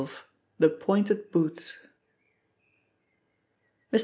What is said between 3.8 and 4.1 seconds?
MR.